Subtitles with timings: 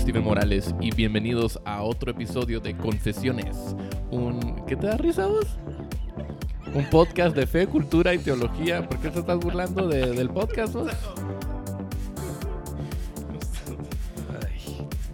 [0.00, 3.56] Steven Morales y bienvenidos a otro episodio de Confesiones.
[4.10, 4.64] Un...
[4.66, 5.46] ¿Qué te da risa vos?
[6.74, 8.88] Un podcast de fe, cultura y teología.
[8.88, 10.90] ¿Por qué te estás burlando de- del podcast vos?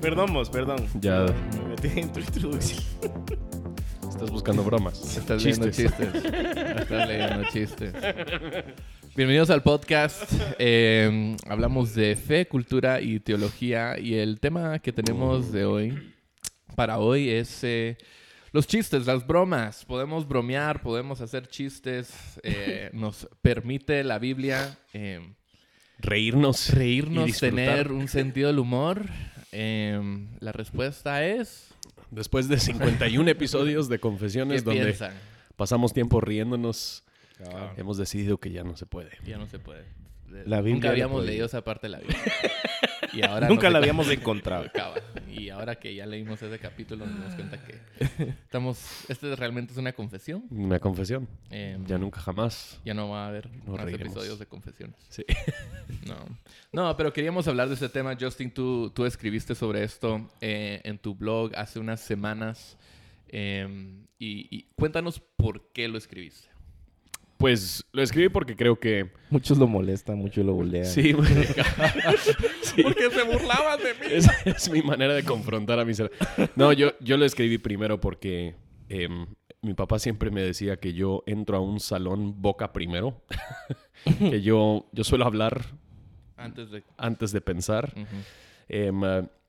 [0.00, 0.86] Perdón, vos, perdón.
[1.00, 1.26] Ya
[1.62, 2.82] Me metí en tu introducción.
[4.08, 5.16] estás buscando bromas.
[5.16, 6.14] Estás leyendo chistes.
[6.14, 7.92] Estás leyendo chistes.
[9.16, 10.30] Bienvenidos al podcast.
[10.58, 13.98] Eh, hablamos de fe, cultura y teología.
[13.98, 16.12] Y el tema que tenemos de hoy,
[16.74, 17.96] para hoy, es eh,
[18.52, 19.86] los chistes, las bromas.
[19.86, 22.12] Podemos bromear, podemos hacer chistes.
[22.42, 25.20] eh, nos permite la Biblia eh,
[25.98, 26.74] Reírnos.
[26.74, 29.06] reírnos, tener un sentido del humor.
[29.50, 29.98] Eh,
[30.40, 31.72] la respuesta es...
[32.10, 35.12] Después de 51 episodios de ¿Qué confesiones donde piensan?
[35.56, 37.02] pasamos tiempo riéndonos,
[37.76, 39.10] hemos decidido que ya no se puede.
[39.26, 39.84] Ya no se puede.
[40.44, 42.18] La Biblia Nunca habíamos leído esa parte de la Biblia.
[43.12, 44.64] Y ahora Nunca la habíamos encontrado.
[44.64, 44.96] acaba.
[45.30, 47.78] Y ahora que ya leímos ese capítulo nos dimos cuenta que
[48.44, 49.08] estamos...
[49.08, 50.44] Este realmente es una confesión.
[50.50, 51.26] Una confesión.
[51.50, 52.78] Eh, Ya nunca jamás.
[52.84, 54.12] ya no va a haber Nos más reiremos.
[54.12, 54.96] episodios de confesiones.
[55.08, 55.24] Sí.
[56.06, 56.16] No.
[56.72, 58.16] No, pero queríamos hablar de ese tema.
[58.20, 62.76] Justin, tú, tú escribiste sobre esto eh, en tu blog hace unas semanas.
[63.28, 63.66] Eh,
[64.18, 66.48] y, y cuéntanos por qué lo escribiste.
[67.36, 69.10] Pues lo escribí porque creo que...
[69.28, 70.86] Muchos lo molestan, muchos lo bulean.
[70.86, 71.14] Sí,
[72.62, 72.82] sí.
[72.82, 74.12] Porque se burlaban de mí.
[74.12, 76.02] Esa es mi manera de confrontar a mis...
[76.54, 78.54] No, yo, yo lo escribí primero porque
[78.88, 79.26] em,
[79.60, 83.22] mi papá siempre me decía que yo entro a un salón boca primero.
[84.18, 85.62] que yo, yo suelo hablar
[86.36, 86.84] Antes de...
[86.96, 87.92] antes de pensar.
[88.68, 89.02] Em,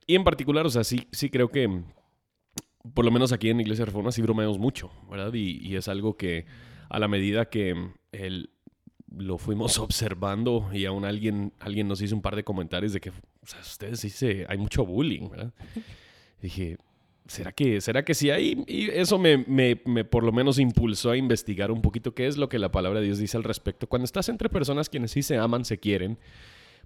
[0.06, 1.84] y en particular, o sea, sí, sí creo que,
[2.94, 5.34] por lo menos aquí en Iglesia Reforma, sí bromeamos mucho, ¿verdad?
[5.34, 6.46] Y, y es algo que
[6.90, 8.50] a la medida que mm, el-
[9.16, 13.10] lo fuimos observando y aún alguien, alguien nos hizo un par de comentarios de que,
[13.10, 13.14] o
[13.46, 15.54] sea, ustedes se, hay mucho bullying, ¿verdad?
[16.42, 16.78] Dije,
[17.26, 18.64] ¿será que, ¿será que sí hay?
[18.68, 22.38] Y eso me, me, me por lo menos impulsó a investigar un poquito qué es
[22.38, 23.88] lo que la palabra de Dios dice al respecto.
[23.88, 26.18] Cuando estás entre personas quienes sí se aman, se quieren,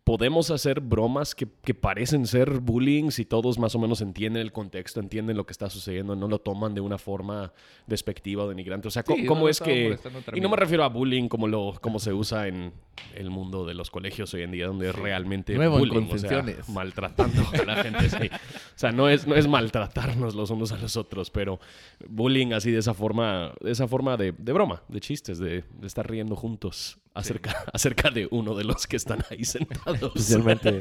[0.04, 4.52] podemos hacer bromas que, que parecen ser bullying si todos más o menos entienden el
[4.52, 7.54] contexto, entienden lo que está sucediendo, no lo toman de una forma
[7.86, 8.88] despectiva o denigrante.
[8.88, 9.98] O sea, Sí, ¿cómo no es que...
[10.34, 12.74] Y no me refiero a bullying como, lo, como se usa en
[13.16, 16.30] el mundo de los colegios hoy en día, donde es realmente Nuevo bullying, o sea,
[16.42, 16.70] Confesiones.
[16.70, 18.10] maltratando a la gente.
[18.10, 18.30] sí.
[18.32, 21.60] O sea, no es, no es maltratarnos los unos a los otros, pero
[22.08, 25.88] bullying así de esa forma, de esa forma de, de broma, de chistes, de, de
[25.88, 30.16] estar riendo juntos acerca, acerca de uno de los que están ahí sentados.
[30.16, 30.72] Especialmente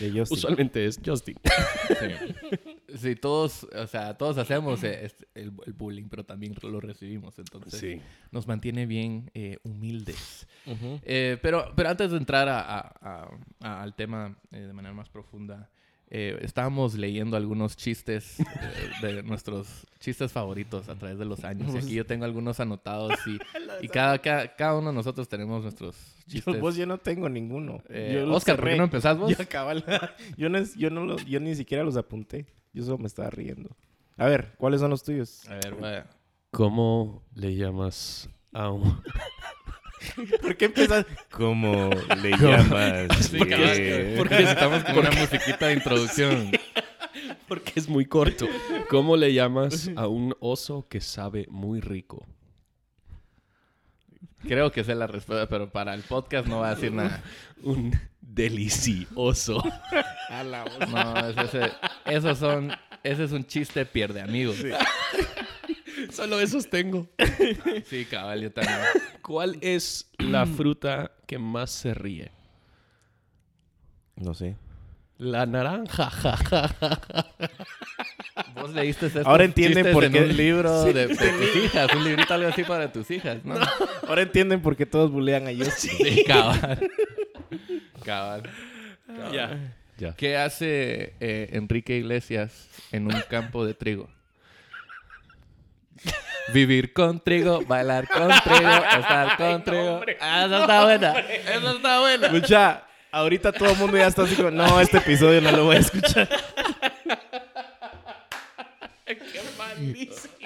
[0.00, 0.38] de Justin.
[0.38, 1.36] Usualmente es Justin.
[1.88, 2.34] Sí.
[2.96, 7.38] Sí, todos, o sea, todos hacemos eh, el, el bullying, pero también lo recibimos.
[7.38, 8.00] Entonces, Sí.
[8.30, 10.46] nos mantiene bien eh, humildes.
[10.66, 13.30] Eh, pero, pero antes de entrar a- a- a-
[13.60, 15.68] a- al tema eh, de manera más profunda,
[16.10, 18.44] eh, estábamos leyendo algunos chistes eh,
[19.02, 21.74] de nuestros chistes favoritos a través de los años.
[21.74, 23.38] Y aquí yo tengo algunos anotados y,
[23.84, 25.96] y cada, cada, cada uno de nosotros tenemos nuestros
[26.26, 26.60] Yo, chistes.
[26.60, 27.82] vos yo no tengo ninguno.
[27.90, 29.36] Eh, yo los Oscar, ¿por qué no empezás vos?
[29.36, 29.84] Yo, cabal,
[30.38, 32.46] yo, no, yo, no los- yo ni siquiera los apunté.
[32.72, 33.70] Yo solo me estaba riendo.
[34.16, 35.48] A ver, ¿cuáles son los tuyos?
[35.48, 36.06] A ver, vaya.
[36.50, 39.00] ¿Cómo le llamas a un...
[40.42, 41.06] ¿Por qué empiezas?
[41.30, 41.90] ¿Cómo
[42.22, 43.28] le llamas?
[43.36, 46.50] Porque, Eh, porque necesitamos como una musiquita de introducción.
[47.48, 48.46] Porque es muy corto.
[48.90, 52.26] ¿Cómo le llamas a un oso que sabe muy rico?
[54.46, 57.22] Creo que sé la respuesta, pero para el podcast no va a decir nada.
[57.62, 59.62] Un delicioso.
[60.90, 61.72] No, ese, ese-
[62.06, 62.70] esos son,
[63.02, 64.56] ese es un chiste pierde amigos.
[64.56, 64.68] Sí,
[66.10, 67.06] Solo esos tengo.
[68.10, 68.78] cabal, yo también.
[69.22, 72.30] ¿Cuál es la fruta que más se ríe?
[74.16, 74.56] No sé.
[75.18, 76.10] La naranja.
[76.10, 77.30] ja, ja, ja.
[78.54, 81.92] Vos leíste estos Ahora entienden chistes por en qué- un libro de, de tus hijas,
[81.94, 83.54] un librito algo así para tus hijas, ¿no?
[84.08, 85.90] Ahora entienden por qué todos bulean a Justin.
[85.96, 86.90] Sí, cabal.
[88.04, 88.42] Cabal.
[89.32, 89.74] Ya.
[89.98, 90.14] Ya.
[90.14, 94.08] ¿Qué hace eh, Enrique Iglesias en un campo de trigo?
[96.52, 100.00] Vivir con trigo, bailar con trigo, estar con trigo.
[100.20, 101.18] Ah, esa está buena.
[101.18, 102.26] Esa está buena.
[102.28, 105.76] Escucha, ahorita todo el mundo ya está así como, no, este episodio no lo voy
[105.76, 106.28] a escuchar.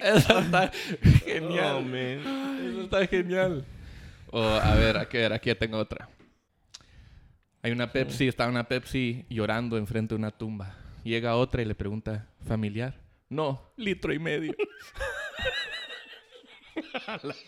[0.03, 0.71] Esa está
[1.03, 1.85] No, genial.
[1.85, 2.69] man.
[2.69, 3.65] Eso está genial.
[4.31, 6.09] O, a ver, aquí, a ver, aquí tengo otra.
[7.63, 10.75] Hay una Pepsi, está una Pepsi llorando enfrente de una tumba.
[11.05, 12.95] Llega otra y le pregunta, ¿familiar?
[13.29, 14.55] No, litro y medio.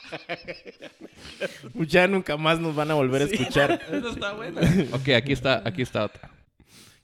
[1.86, 3.80] Ya nunca más nos van a volver a escuchar.
[3.90, 4.60] Eso está buena.
[4.92, 6.30] ok, aquí está, aquí está otra.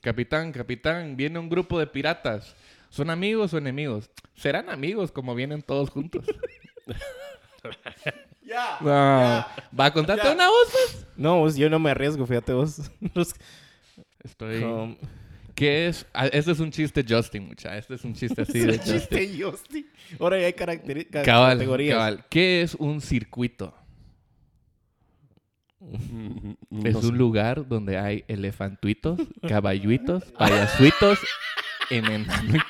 [0.01, 2.55] Capitán, capitán, viene un grupo de piratas.
[2.89, 4.09] ¿Son amigos o enemigos?
[4.35, 6.25] Serán amigos como vienen todos juntos.
[8.43, 8.77] Ya.
[8.81, 8.89] No.
[9.79, 10.33] ¿Va a contarte Ya.
[10.33, 10.67] una voz?
[10.71, 11.05] pues?
[11.15, 12.81] No, yo no me arriesgo, fíjate vos.
[14.23, 14.63] Estoy...
[14.63, 14.97] Um,
[15.61, 16.07] ¿Qué es?
[16.11, 17.77] Ah, Este es un chiste Justin, mucha.
[17.77, 19.19] Este es un chiste así de es un Justin.
[19.19, 19.87] chiste, Justin.
[20.19, 21.93] Ahora ya hay caracteri- ca- Cabal, categorías.
[21.97, 22.25] cabal.
[22.31, 23.71] ¿Qué es un circuito?
[25.79, 26.53] Mm,
[26.87, 27.07] Es no sé.
[27.09, 31.19] un lugar donde hay elefantuitos, caballuitos, payasuitos,
[31.91, 32.61] enanuitos.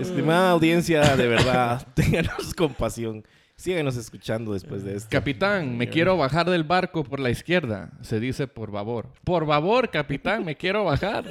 [0.00, 3.24] Estimada audiencia, de verdad, ténganos compasión.
[3.62, 5.08] Síganos escuchando después de esto.
[5.08, 7.90] Capitán, me quiero bajar del barco por la izquierda.
[8.00, 9.06] Se dice por favor.
[9.22, 11.24] Por favor, capitán, me quiero bajar.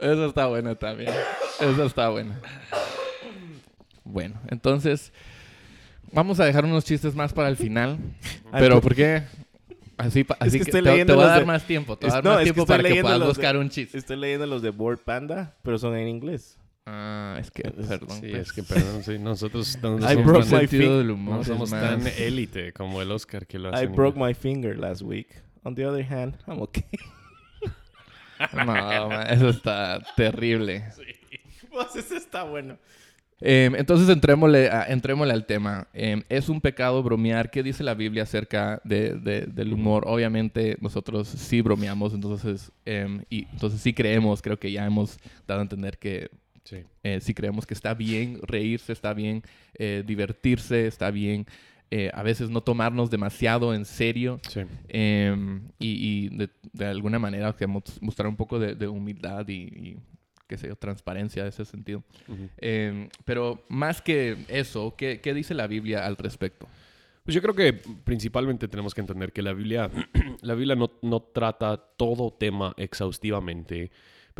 [0.00, 1.10] Eso está bueno también.
[1.58, 2.34] Eso está bueno.
[4.04, 5.12] Bueno, entonces
[6.12, 7.98] vamos a dejar unos chistes más para el final.
[8.52, 9.24] Pero por- ¿por qué?
[9.96, 11.98] Así, pa- Es así que que, te, te voy a dar de- más tiempo.
[11.98, 13.98] Te voy a dar no, más tiempo para que puedas los de- buscar un chiste.
[13.98, 16.56] Estoy leyendo los de Board Panda, pero son en inglés.
[16.92, 18.20] Ah, es que, perdón.
[18.20, 18.34] Sí, pues.
[18.42, 22.72] es que perdón, sí, nosotros no I somos broke tan- humor no somos tan élite
[22.72, 23.84] como el Oscar que lo hace.
[23.84, 25.28] I broke my finger last week.
[25.62, 26.84] On the other hand, I'm okay.
[28.66, 30.84] No, eso está terrible.
[31.70, 32.78] Pues ese está bueno.
[33.42, 35.88] Eh, entonces entrémosle, a- entrémosle al tema.
[35.94, 37.50] Eh, ¿Es un pecado bromear?
[37.50, 40.04] ¿Qué dice la Biblia acerca de- de- del humor?
[40.06, 45.60] Obviamente nosotros sí bromeamos, entonces, eh, y, entonces sí creemos, creo que ya hemos dado
[45.60, 46.30] a entender que
[46.64, 46.84] Sí.
[47.02, 49.42] eh, sí creemos que está bien reírse, está bien
[49.74, 51.46] eh, divertirse, está bien
[51.92, 54.38] eh, a veces no tomarnos demasiado en serio.
[54.48, 54.60] Sí.
[54.88, 57.54] Eh, y y de, de alguna manera
[58.00, 59.96] mostrar un poco de, de humildad y, y,
[60.46, 62.04] qué sé yo, transparencia en ese sentido.
[62.58, 66.68] Eh, pero más que eso, ¿qué, qué dice la Biblia al respecto?
[67.24, 69.90] Pues yo creo que principalmente tenemos que entender que la Biblia,
[70.42, 73.90] la Biblia no, no trata todo tema exhaustivamente,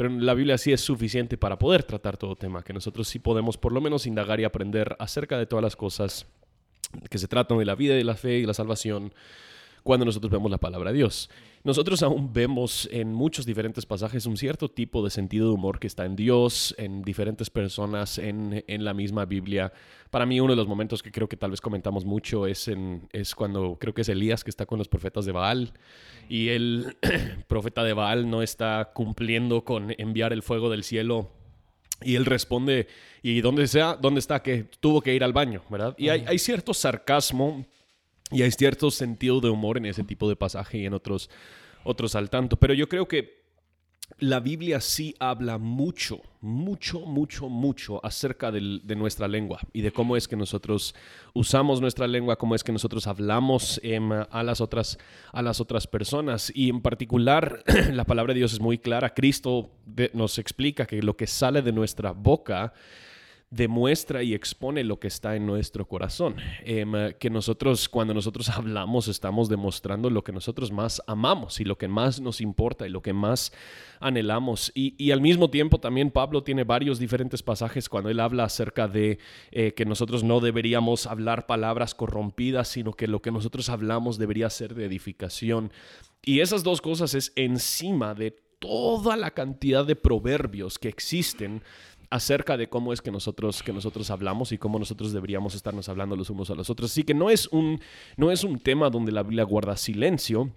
[0.01, 3.59] pero la Biblia sí es suficiente para poder tratar todo tema, que nosotros sí podemos
[3.59, 6.27] por lo menos indagar y aprender acerca de todas las cosas
[7.11, 9.13] que se tratan de la vida y la fe y la salvación
[9.83, 11.31] cuando nosotros vemos la palabra de Dios.
[11.63, 15.87] Nosotros aún vemos en muchos diferentes pasajes un cierto tipo de sentido de humor que
[15.87, 19.71] está en Dios, en diferentes personas, en, en la misma Biblia.
[20.11, 23.09] Para mí uno de los momentos que creo que tal vez comentamos mucho es, en,
[23.13, 25.75] es cuando creo que es Elías que está con los profetas de Baal
[26.31, 26.97] y el
[27.47, 31.31] profeta de Baal no está cumpliendo con enviar el fuego del cielo
[32.03, 32.87] y él responde,
[33.23, 34.43] y donde sea, ¿dónde está?
[34.43, 35.95] Que tuvo que ir al baño, ¿verdad?
[35.99, 37.67] Y hay, hay cierto sarcasmo
[38.31, 41.31] y hay cierto sentido de humor en ese tipo de pasaje y en otros,
[41.85, 42.57] otros al tanto.
[42.57, 43.41] Pero yo creo que
[44.19, 50.17] la Biblia sí habla mucho, mucho, mucho, mucho acerca de nuestra lengua y de cómo
[50.17, 50.95] es que nosotros
[51.33, 54.99] usamos nuestra lengua, cómo es que nosotros hablamos em, a, las otras,
[55.33, 56.53] a las otras personas.
[56.55, 57.63] Y en particular,
[57.93, 59.15] la palabra de Dios es muy clara.
[59.15, 59.71] Cristo
[60.13, 62.73] nos explica que lo que sale de nuestra boca
[63.51, 66.37] demuestra y expone lo que está en nuestro corazón.
[66.65, 71.77] Em, que nosotros, cuando nosotros hablamos, estamos demostrando lo que nosotros más amamos y lo
[71.77, 73.53] que más nos importa y lo que más
[73.99, 74.71] anhelamos.
[74.75, 78.87] Y, y al mismo tiempo también Pablo tiene varios diferentes pasajes cuando él habla acerca
[78.87, 79.19] de
[79.51, 84.49] eh, que nosotros no deberíamos hablar palabras corrompidas, sino que lo que nosotros hablamos debería
[84.49, 85.73] ser de edificación.
[86.23, 88.31] Y esas dos cosas es encima de
[88.61, 91.63] toda la cantidad de proverbios que existen
[92.11, 96.17] acerca de cómo es que nosotros, que nosotros hablamos y cómo nosotros deberíamos estarnos hablando
[96.17, 96.91] los unos a los otros.
[96.91, 97.81] Así que no es un,
[98.17, 100.51] no es un tema donde la Biblia guarda silencio,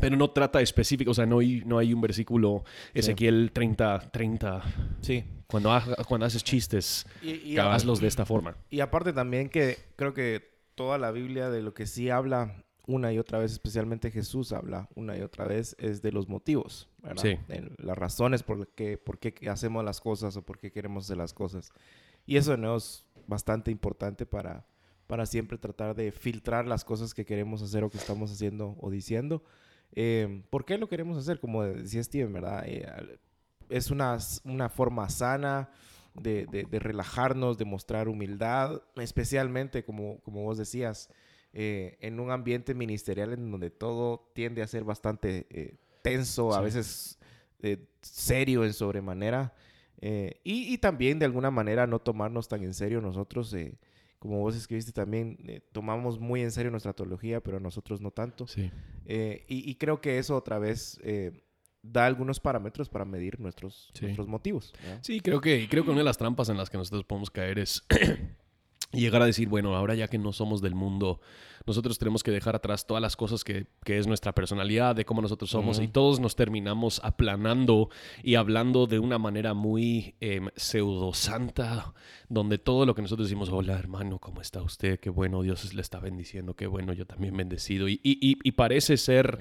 [0.00, 4.62] pero no trata específico, o sea, no hay, no hay un versículo Ezequiel 30, 30,
[5.02, 5.22] Sí.
[5.46, 8.56] cuando, ha- cuando haces chistes, Y, y- hazlos de esta forma.
[8.70, 13.12] y aparte también que creo que toda la Biblia de lo que sí habla una
[13.12, 16.88] y otra vez, especialmente Jesús habla una y otra vez, es de los motivos.
[17.16, 17.38] Sí.
[17.78, 21.32] Las razones por, que, por qué hacemos las cosas o por qué queremos hacer las
[21.32, 21.70] cosas.
[22.26, 22.76] Y eso ¿no?
[22.76, 24.66] es bastante importante para,
[25.06, 28.90] para siempre tratar de filtrar las cosas que queremos hacer o que estamos haciendo o
[28.90, 29.42] diciendo.
[29.92, 31.40] Eh, ¿Por qué lo queremos hacer?
[31.40, 32.64] Como decía Steven, ¿verdad?
[32.66, 32.86] Eh,
[33.68, 35.70] es una, una forma sana
[36.14, 41.08] de, de- de relajarnos, de mostrar humildad, especialmente, como, como vos decías,
[41.52, 45.46] eh, en un ambiente ministerial en donde todo tiende a ser bastante
[46.02, 47.18] tenso, a veces
[47.60, 49.54] eh, serio en sobremanera.
[50.00, 53.78] eh, y, y también de alguna manera no tomarnos tan en serio nosotros, eh,
[54.18, 58.46] como vos escribiste también, eh, tomamos muy en serio nuestra teología, pero nosotros no tanto.
[58.46, 58.70] Sí.
[59.06, 61.00] Y, y creo que eso otra vez
[61.82, 64.04] da algunos parámetros para medir nuestros, Sí.
[64.04, 64.72] nuestros motivos.
[64.82, 65.00] ¿verdad?
[65.02, 67.58] Sí, creo que, creo que una de las trampas en las que nosotros podemos caer
[67.58, 67.82] es
[68.92, 71.20] llegar a decir, bueno, ahora ya que no somos del mundo,
[71.66, 75.20] nosotros tenemos que dejar atrás todas las cosas que, que es nuestra personalidad, de cómo
[75.22, 77.90] nosotros somos, y todos nos terminamos aplanando
[78.22, 81.92] y hablando de una manera muy eh, pseudosanta,
[82.28, 84.98] donde todo lo que nosotros decimos, hola hermano, ¿cómo está usted?
[84.98, 87.88] Qué bueno, Dios le está bendiciendo, qué bueno, yo también bendecido.
[87.88, 89.38] Y, y, y parece, ser,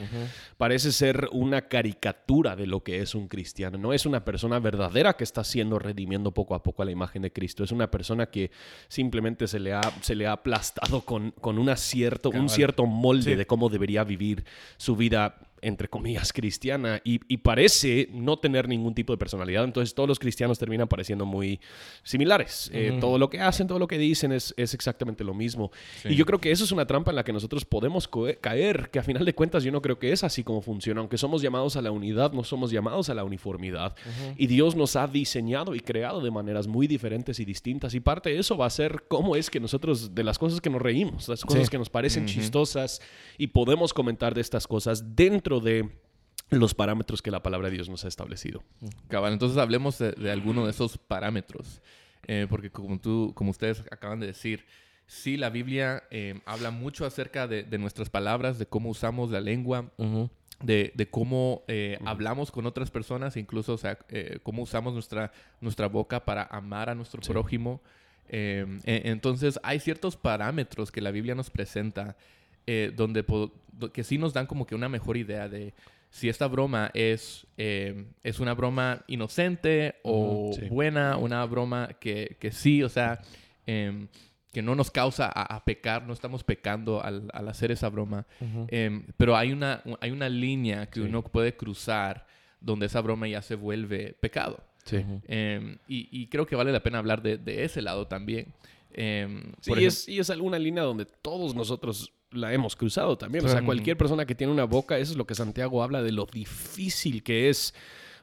[0.57, 3.77] parece ser una caricatura de lo que es un cristiano.
[3.77, 7.21] No es una persona verdadera que está siendo redimiendo poco a poco a la imagen
[7.21, 7.63] de Cristo.
[7.63, 8.51] Es una persona que
[8.87, 13.35] simplemente se le ha, se le ha aplastado con, con una cierto, un cierto molde
[13.35, 14.43] de cómo debería vivir
[14.77, 19.63] su vida entre comillas, cristiana y, parece no tener ningún tipo de personalidad.
[19.63, 21.59] Entonces todos los cristianos terminan pareciendo muy
[22.03, 22.69] similares.
[22.73, 25.71] Eh, todo lo que hacen, todo lo que dicen es, es exactamente lo mismo.
[26.05, 28.09] Y yo creo que eso es una trampa en la que nosotros podemos
[28.41, 30.99] caer, que a final de cuentas yo no creo que es así como funciona.
[30.99, 33.95] Aunque somos llamados a la unidad, no somos llamados a la uniformidad.
[34.37, 37.93] Y Dios nos ha diseñado y creado de maneras muy diferentes y distintas.
[37.93, 40.69] Y parte de eso va a ser cómo es que nosotros, de las cosas que
[40.69, 43.01] nos reímos, las cosas que nos parecen chistosas
[43.37, 45.89] y podemos comentar de estas cosas dentro de
[46.49, 48.63] los parámetros que la palabra de Dios nos ha establecido.
[49.07, 51.81] Cabal, entonces hablemos de, alguno de esos parámetros,
[52.27, 54.65] eh, porque como, tú, como ustedes acaban de decir,
[55.05, 59.91] sí, la Biblia eh, habla mucho acerca de, nuestras palabras, de cómo usamos la lengua,
[60.61, 63.97] de, cómo eh, hablamos con otras personas, incluso o sea,
[64.43, 67.81] cómo usamos nuestra, nuestra boca para amar a nuestro prójimo.
[68.27, 72.15] E, entonces, hay ciertos parámetros que la Biblia nos presenta
[72.71, 73.25] eh, donde
[73.91, 75.73] que sí nos dan como que una mejor idea de
[76.11, 82.51] si esta broma es, eh, es una broma inocente o buena, una broma que, que
[82.51, 83.21] sí, o sea,
[83.65, 84.07] em,
[84.51, 88.27] que no nos causa a, pecar, no estamos pecando al, al hacer esa broma,
[88.67, 92.27] em, pero hay una, hay una línea que uno puede cruzar
[92.61, 94.63] donde esa broma ya se vuelve pecado.
[94.91, 98.53] Em, y, y, creo que vale la pena hablar de, de ese lado también.
[98.93, 103.45] sí, y, es, y es alguna línea donde todos nosotros la hemos cruzado también.
[103.45, 106.11] O sea, cualquier persona que tiene una boca, eso es lo que Santiago habla de
[106.11, 107.73] lo difícil que es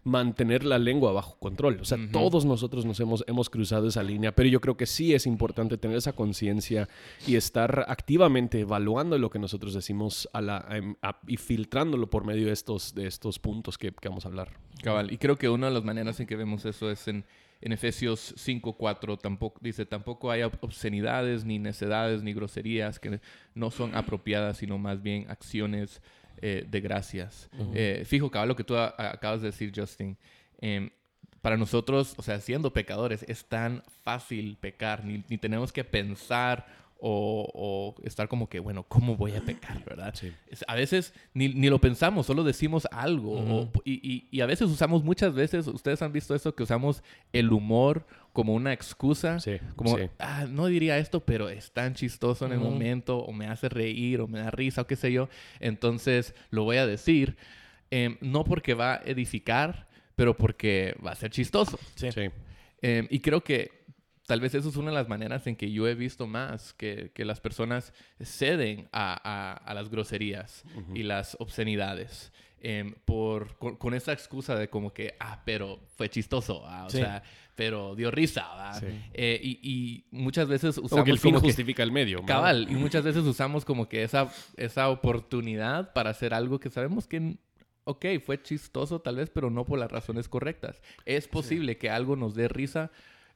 [0.07, 1.79] mantener la lengua bajo control.
[1.81, 5.13] O sea, todos nosotros nos hemos, hemos cruzado esa línea, pero yo creo que sí
[5.13, 6.89] es importante tener esa conciencia
[7.27, 10.95] y estar activamente evaluando lo que nosotros decimos a la, em,
[11.27, 14.53] y filtrándolo por medio de estos, de estos puntos que, que vamos a hablar.
[14.81, 17.25] Cabal, y creo que una de las maneras en que vemos eso es en
[17.61, 23.21] en Efesios 5.4 tampoco, dice, tampoco hay obscenidades, ni necedades, ni groserías que
[23.55, 26.03] no son apropiadas, sino más bien acciones
[26.43, 27.49] eh, de gracias.
[27.75, 30.17] Eh, fijo, cabal, lo que tú acabas de decir, Justin.
[30.61, 30.91] Em,
[31.41, 36.67] para nosotros, o sea, siendo pecadores, es tan fácil pecar, ni, ni tenemos que pensar
[36.99, 40.15] o, estar como que, bueno, ¿cómo voy a pecar, verdad?
[40.67, 43.71] A veces ni, lo pensamos, solo decimos algo.
[43.85, 48.55] y, a veces usamos, muchas veces, ustedes han visto eso, que usamos el humor como
[48.55, 49.39] una excusa.
[49.77, 53.69] como, ah, no diría esto, pero es tan chistoso en el momento, o me hace
[53.69, 55.29] reír, o me da risa, o qué sé yo.
[55.61, 57.37] Entonces lo voy a decir.
[57.91, 59.87] Em, no porque va a edificar,
[60.17, 61.79] pero porque va a ser chistoso.
[61.95, 62.09] Sí.
[62.83, 63.71] Em, y creo que
[64.27, 67.11] tal vez eso es una de las maneras en que yo he visto más que,
[67.15, 67.93] que las personas
[68.23, 70.65] ceden a, a, las groserías
[70.95, 72.33] y las obscenidades.
[72.59, 77.23] Em, por, con, esa excusa de como que, ah, pero fue chistoso, o sea,
[77.55, 78.73] pero dio risa,
[79.13, 80.91] eh, y, y, muchas veces usamos...
[80.91, 82.25] Como que el fin justifica el medio.
[82.25, 87.07] Cabal, y muchas veces usamos como que esa, esa oportunidad para hacer algo que sabemos
[87.07, 87.37] que
[87.85, 90.83] ok, fue chistoso tal vez, pero no por las razones correctas.
[91.05, 92.91] Es posible que algo nos dé risa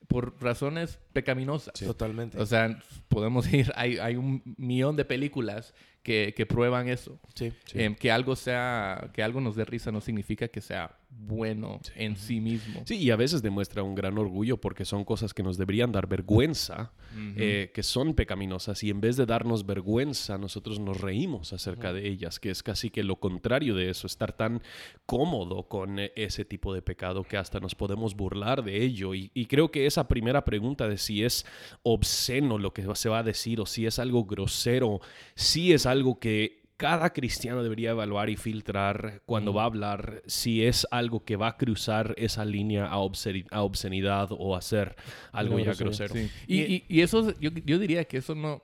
[0.08, 1.74] por razones pecaminosas.
[1.74, 2.38] Totalmente.
[2.38, 7.18] O sea, podemos ir, hay, hay un millón de películas que, que prueban eso.
[7.34, 11.80] Sí, em, que algo sea, que algo nos dé risa no significa que sea bueno
[11.94, 12.82] en sí mismo.
[12.86, 16.06] Sí, y a veces demuestra un gran orgullo porque son cosas que nos deberían dar
[16.06, 16.92] vergüenza,
[17.36, 22.08] eh, que son pecaminosas, y en vez de darnos vergüenza, nosotros nos reímos acerca de
[22.08, 24.62] ellas, que es casi que lo contrario de eso, estar tan
[25.06, 29.14] cómodo con eh, ese tipo de pecado que hasta nos podemos burlar de ello.
[29.14, 31.46] Y, y creo que esa primera pregunta de si es
[31.82, 35.00] obsceno lo que se va a decir o si es algo grosero,
[35.34, 40.64] sí es algo que cada cristiano debería evaluar y filtrar cuando va a hablar si
[40.64, 44.96] es algo que va a cruzar esa línea a, obscenidad o a ser
[45.30, 46.14] algo ya grosero.
[46.46, 48.62] Y, eso, yo, diría que eso no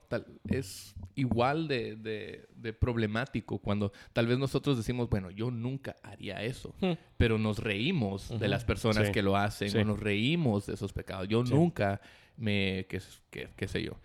[0.49, 2.47] es igual de,
[2.79, 6.93] problemático cuando tal vez nosotros decimos, bueno, yo nunca haría eso, hmm.
[7.17, 11.27] pero nos reímos de las personas que lo hacen o nos reímos de esos pecados.
[11.27, 12.01] Yo nunca
[12.35, 13.99] me, qué sé yo.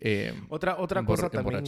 [0.00, 1.64] Eh, otra otra cosa también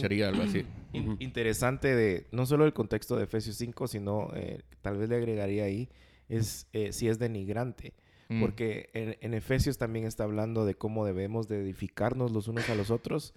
[1.19, 5.63] interesante de no solo el contexto de Efesios 5, sino eh, tal vez le agregaría
[5.65, 5.89] ahí,
[6.29, 7.93] es eh, si es denigrante.
[8.27, 8.41] Mm.
[8.41, 12.75] Porque en, en Efesios también está hablando de cómo debemos de edificarnos los unos a
[12.75, 13.33] los otros.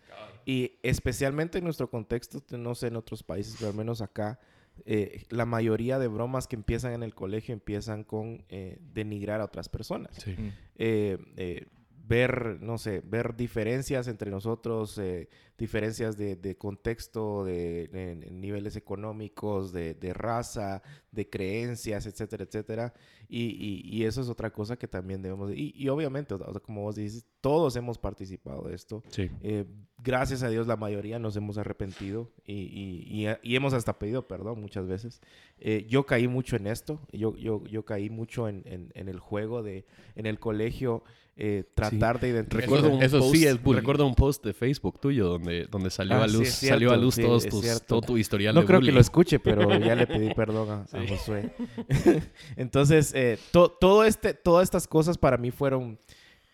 [0.46, 4.38] Y especialmente en nuestro contexto, no sé en otros países, pero al menos acá,
[4.86, 9.44] eh, la mayoría de bromas que empiezan en el colegio empiezan con eh, denigrar a
[9.44, 10.16] otras personas.
[10.16, 10.30] Sí.
[10.30, 10.52] Mm.
[10.76, 11.66] Eh, eh,
[12.08, 18.40] ver, no sé, ver diferencias entre nosotros, eh, diferencias de, de contexto, de, en- en
[18.40, 22.94] niveles económicos, de, de raza, de creencias, etcétera, etcétera.
[23.28, 25.50] Y, y- y eso es otra cosa que también debemos...
[25.50, 29.02] de- y, y obviamente, o sea, como vos dices, todos hemos participado de esto.
[29.10, 29.30] Sí.
[29.42, 29.64] Eh,
[30.02, 34.26] gracias a Dios la mayoría nos hemos arrepentido y, y- y- y hemos hasta pedido
[34.28, 35.20] perdón muchas veces.
[35.58, 39.18] Eh, yo caí mucho en esto, yo, yo, yo caí mucho en, en- en el
[39.18, 39.84] juego de,
[40.14, 41.02] en el colegio,
[41.40, 42.62] eh, tratar de identificar...
[42.62, 43.78] Recuerdo un, eso post, sí es bullying.
[43.80, 46.96] recuerdo un post de Facebook tuyo donde, donde salió Ah, a luz, cierto, salió a
[46.96, 49.94] luz sí, todos tus- todo tu historial No de creo que lo escuche, pero ya
[49.94, 51.50] le pedí perdón a, a Josué.
[52.56, 55.98] Entonces, eh, to- todo este, todas estas cosas para mí fueron,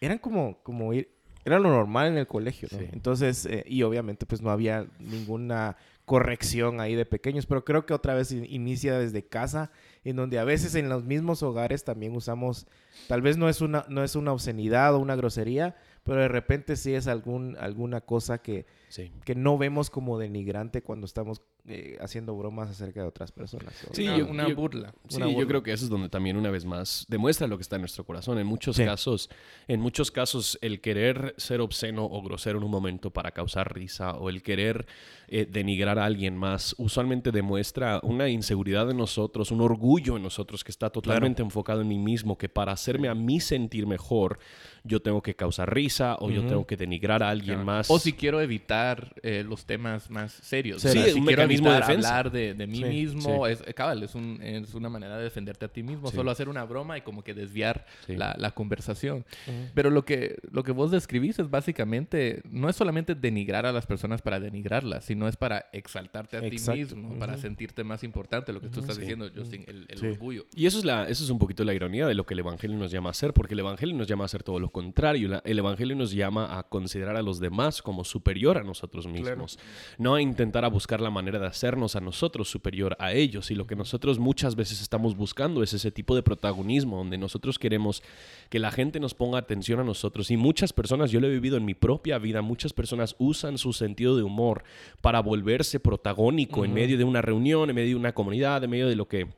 [0.01, 1.09] eran como, como ir,
[1.45, 2.79] era lo normal en el colegio, ¿no?
[2.79, 2.87] Sí.
[2.93, 7.95] Entonces, eh, y obviamente pues no había ninguna corrección ahí de pequeños, pero creo que
[7.95, 9.71] otra vez in- inicia desde casa,
[10.05, 12.67] en donde a veces en los mismos hogares también usamos,
[13.09, 16.77] tal vez no es una, no es una obscenidad o una grosería, pero de repente
[16.77, 19.11] sí es algún, alguna cosa que, Sí.
[19.25, 23.73] que no vemos como denigrante cuando estamos eh, haciendo bromas acerca de otras personas.
[23.93, 24.95] Sí, una, yo- una yo- burla.
[25.09, 27.63] Sí, Una yo creo que eso es donde también una vez más demuestra lo que
[27.63, 28.39] está en nuestro corazón.
[28.39, 28.85] En muchos Sí.
[28.85, 29.31] casos,
[29.67, 34.13] en muchos casos, el querer ser obsceno o grosero en un momento para causar risa
[34.13, 34.87] o el querer
[35.29, 40.63] eh, denigrar a alguien más, usualmente demuestra una inseguridad en nosotros, un orgullo en nosotros
[40.63, 44.39] que está totalmente enfocado en mí mismo, que para hacerme a mí sentir mejor,
[44.87, 46.49] yo tengo que causar risa o yo Ujú.
[46.49, 47.65] tengo que denigrar a alguien Claro.
[47.65, 47.91] más.
[47.91, 50.83] O si quiero evitar eh, los temas más serios.
[50.83, 52.09] Sí, O sea, es si un quiero mecanismo de evitar defensa.
[52.19, 55.25] hablar de, de mí Sí, mismo, es, eh, cabal, es, un- es una manera de
[55.25, 56.11] defenderte a ti mismo.
[56.11, 56.17] Sí.
[56.17, 58.15] Solo hacer una broma y como que desviar Sí.
[58.17, 59.25] la, la conversación.
[59.47, 59.57] Ujú.
[59.75, 63.87] Pero lo que, lo que vos describís es básicamente, no es solamente denigrar a las
[63.87, 66.73] personas para denigrarlas, sino es para exaltarte a Exacto.
[66.73, 67.43] ti mismo, para Ujú.
[67.43, 69.01] sentirte más importante, lo que tú estás Sí.
[69.03, 70.07] diciendo, Justin, el, el Sí.
[70.07, 70.45] orgullo.
[70.55, 72.77] Y eso es, la, eso es un poquito la ironía de lo que el Evangelio
[72.77, 75.41] nos llama a hacer, porque el Evangelio nos llama a hacer todo lo contrario.
[75.45, 79.57] El Evangelio nos llama a considerar a los demás como superior a nosotros mismos,
[79.99, 83.53] no a intentar a buscar la manera de hacernos a nosotros superior a ellos.
[83.53, 87.59] Y lo que nosotros muchas veces estamos buscando es ese tipo de protagonismo, donde nosotros
[87.59, 88.03] queremos
[88.51, 90.33] que la gente nos ponga atención a nosotros.
[90.33, 93.73] Y muchas personas, yo lo he vivido en mi propia vida, muchas personas usan su
[93.73, 94.65] sentido de humor
[95.01, 98.89] para volverse protagónico en medio de una reunión, en medio de una comunidad, en medio
[98.89, 99.29] de lo que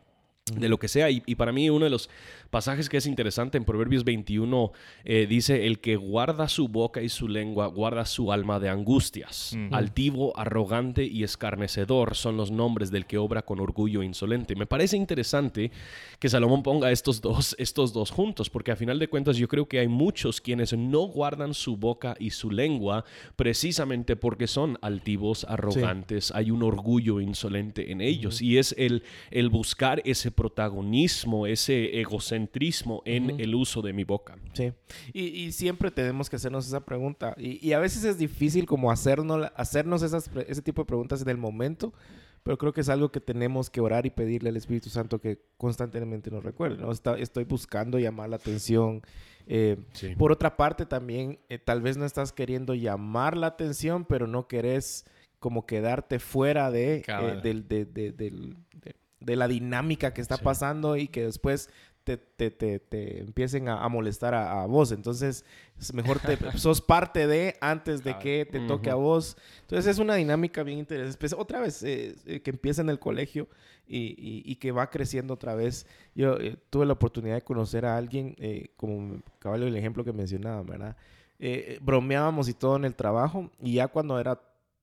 [0.53, 1.11] de lo que sea.
[1.11, 2.09] Y, y para mí uno de los
[2.51, 4.73] pasajes que es interesante en Proverbios 21
[5.05, 9.57] eh, dice, el que guarda su boca y su lengua, guarda su alma de angustias.
[9.73, 14.55] Altivo, arrogante y escarnecedor son los nombres del que obra con orgullo insolente.
[14.55, 15.71] Me parece interesante
[16.19, 19.67] que Salomón ponga estos dos, estos dos juntos, porque a final de cuentas yo creo
[19.67, 23.05] que hay muchos quienes no guardan su boca y su lengua
[23.35, 29.49] precisamente porque son altivos, arrogantes, hay un orgullo insolente en ellos y es el, el
[29.49, 34.37] buscar ese protagonismo, ese egocentrismo en el uso de mi boca.
[34.53, 34.73] Sí.
[35.13, 37.35] Y, y siempre tenemos que hacernos esa pregunta.
[37.39, 41.29] Y, y a veces es difícil como hacernos, hacernos esas, ese tipo de preguntas en
[41.29, 41.93] el momento,
[42.43, 45.41] pero creo que es algo que tenemos que orar y pedirle al Espíritu Santo que
[45.57, 46.77] constantemente nos recuerde.
[46.81, 46.93] ¿no?
[46.93, 49.03] Está- estoy buscando llamar la atención.
[49.49, 49.77] Eh,
[50.19, 54.47] por otra parte, también eh, tal vez no estás queriendo llamar la atención, pero no
[54.47, 55.05] querés
[55.39, 57.43] como quedarte fuera de, eh, Cabal.
[57.43, 58.97] del- de, de- del- de-
[59.27, 60.45] de la dinámica que está Sí.
[60.45, 61.69] pasando y que después
[62.05, 64.93] te, te, te, te empiecen a, a molestar a, a vos.
[64.93, 65.45] Entonces,
[65.81, 69.05] es mejor te, sos parte de antes de que te toque a Ujú.
[69.05, 69.37] vos.
[69.63, 71.19] Entonces, es una dinámica bien interesante.
[71.19, 73.49] Pues, otra vez, eh, eh, que empieza en el colegio
[73.89, 75.87] y, y- y que va creciendo otra vez.
[76.15, 80.13] Yo eh, tuve la oportunidad de conocer a alguien, eh, como caballo el ejemplo que
[80.13, 80.97] mencionaba, ¿verdad?
[81.41, 84.41] Eh, eh, bromeábamos y todo en el trabajo y ya cuando era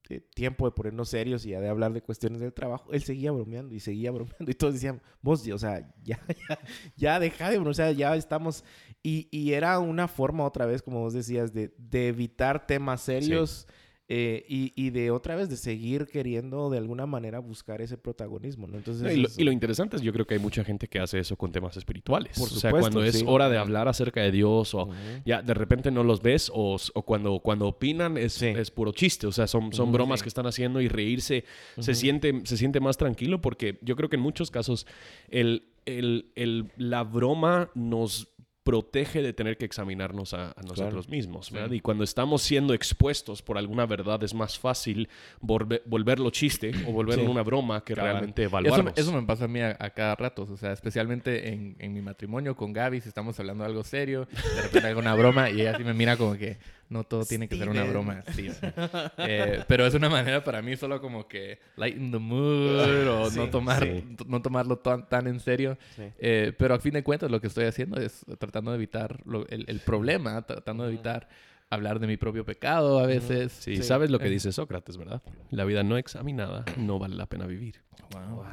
[0.10, 3.32] eh, tiempo de ponernos serios y ya de hablar de cuestiones del trabajo, él seguía
[3.32, 6.60] bromeando y seguía bromeando y todos decían, vos, o sea, ya, ya,
[6.96, 8.64] ya deja de bromear, o sea, ya estamos...
[9.06, 13.68] Y, y era una forma otra vez, como vos decías, de, de evitar temas serios
[14.10, 18.68] eh, y, y de otra vez de seguir queriendo de alguna manera buscar ese protagonismo,
[18.68, 18.78] ¿no?
[18.78, 19.02] Entonces...
[19.04, 21.00] No, y, lo, es- y lo interesante es, yo creo que hay mucha gente que
[21.00, 22.38] hace eso con temas espirituales.
[22.38, 24.90] Por o sea, supuesto, cuando es hora de hablar acerca de Dios o
[25.26, 28.48] ya de repente no los ves o, o cuando, cuando opinan es, Sí.
[28.48, 29.26] es puro chiste.
[29.28, 31.46] O sea, son, son bromas que están haciendo y reírse
[31.80, 34.86] se, siente, se siente más tranquilo porque yo creo que en muchos casos
[35.30, 38.28] el, el- el- la broma nos
[38.64, 41.52] protege de tener que examinarnos a, a nosotros mismos.
[41.52, 41.72] ¿verdad?
[41.72, 45.10] Y cuando estamos siendo expuestos por alguna verdad, es más fácil
[45.42, 47.30] volver- volverlo chiste o volverlo Sí.
[47.30, 48.12] una broma que Cabal.
[48.14, 48.94] realmente Eso, evaluarnos.
[48.98, 52.02] eso me pasa a mí a, a cada rato, o sea, especialmente en, en mi
[52.02, 55.76] matrimonio con Gaby, si estamos hablando de algo serio, de repente alguna broma y ella
[55.78, 56.58] sí me mira como que
[56.94, 58.24] no todo tiene que ser una broma.
[58.36, 58.56] Sí, sí.
[59.18, 63.38] Eh, pero es una manera para mí solo como que lighten the mood o Sí,
[63.40, 64.16] no, tomar, sí.
[64.28, 65.78] no tomarlo tan, tan en serio.
[65.96, 66.04] Sí.
[66.20, 69.48] Eh, pero a fin de cuentas lo que estoy haciendo es tratando de evitar lo-
[69.50, 71.28] el, el problema, tratando de evitar
[71.70, 73.52] hablar de mi propio pecado a veces.
[73.52, 73.84] Sí, Sí.
[73.84, 74.32] sabes lo que Eh.
[74.32, 75.22] dice Sócrates, ¿verdad?
[75.50, 77.82] La vida no examinada no vale la pena vivir.
[78.12, 78.44] Wow.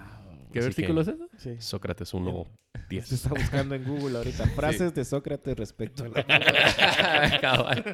[0.53, 1.57] ¿Qué Así versículo que- es ese?
[1.57, 1.63] Sí.
[1.63, 3.13] Sócrates 1, Se 10.
[3.13, 6.25] está buscando en Google ahorita frases de Sócrates respecto a la...
[7.41, 7.85] Cabal.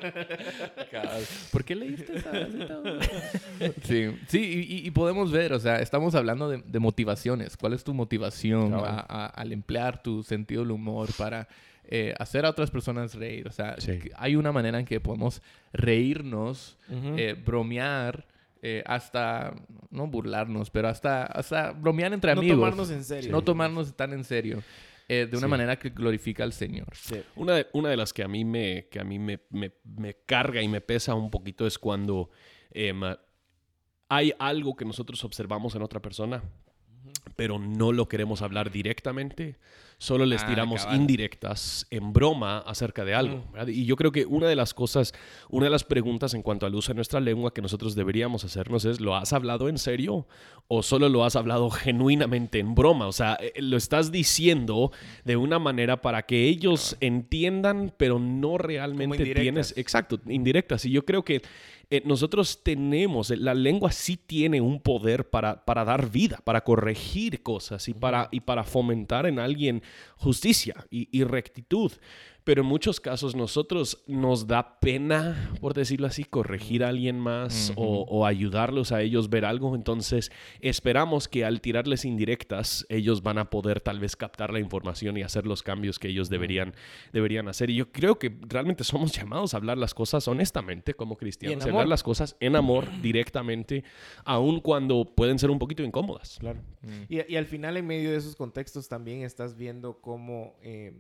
[0.91, 1.23] Cabal.
[1.53, 2.31] ¿Por qué leíste esa?
[3.85, 7.57] Sí, sí y, podemos ver, o sea, estamos hablando de, de motivaciones.
[7.57, 8.91] ¿Cuál es tu motivación Cabal.
[8.91, 11.49] a- a- al emplear tu sentido del humor para
[11.89, 13.47] eh, hacer a otras personas reír?
[13.49, 13.99] O sea, Sí.
[14.17, 15.43] hay una manera en que podemos
[15.73, 18.27] reírnos, eh, bromear,
[18.63, 19.55] eh, hasta,
[19.91, 22.59] no burlarnos, pero hasta, hasta bromear entre no amigos.
[22.59, 23.31] tomarnos en serio.
[23.31, 24.63] No tomarnos tan en serio.
[25.09, 25.51] eh, de una Sí.
[25.53, 26.89] manera que glorifica al Señor.
[26.95, 27.23] Sí.
[27.37, 30.15] Una de, una de las que a mí me, que a mí me, me- me
[30.27, 32.31] carga y me pesa un poquito es cuando
[32.73, 33.01] em,
[34.09, 36.43] hay algo que nosotros observamos en otra persona,
[37.37, 39.57] pero no lo queremos hablar directamente.
[39.99, 41.01] Solo les Ah, tiramos cabal.
[41.01, 43.39] indirectas en broma acerca de algo.
[43.55, 43.69] Mm.
[43.71, 45.15] Y yo creo que una de las cosas,
[45.49, 48.85] una de las preguntas en cuanto al uso de nuestra lengua que nosotros deberíamos hacernos
[48.85, 50.27] es, ¿lo has hablado en serio
[50.69, 53.07] o solo lo has hablado genuinamente en broma?
[53.07, 54.93] O sea, eh, lo estás diciendo
[55.25, 59.73] de una manera para que ellos entiendan, pero no realmente tienes...
[59.79, 60.85] Exacto, indirectas.
[60.85, 61.41] Y yo creo que
[61.89, 67.43] eh, nosotros tenemos, la lengua sí tiene un poder para, para dar vida, para corregir
[67.45, 69.83] cosas y para, y para fomentar en alguien
[70.17, 71.93] justicia y, rectitud.
[72.47, 77.73] Pero en muchos casos nosotros nos da pena, por decirlo así, corregir a alguien más
[77.75, 79.75] o, o ayudarlos a ellos ver algo.
[79.75, 80.31] Entonces
[80.61, 85.23] esperamos que al tirarles indirectas ellos van a poder tal vez captar la información y
[85.23, 86.73] hacer los cambios que ellos deberían,
[87.13, 87.69] deberían hacer.
[87.71, 91.73] Y yo creo que realmente somos llamados a hablar las cosas honestamente como cristianos, amor.
[91.73, 93.83] hablar las cosas en amor directamente,
[94.25, 96.37] aun cuando pueden ser un poquito incómodas.
[96.39, 96.61] Claro.
[96.83, 97.13] Mm.
[97.13, 100.93] Y, y al final, en medio de esos contextos, también estás viendo cómo eh,